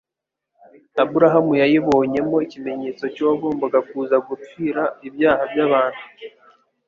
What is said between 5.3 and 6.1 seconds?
by'abantu.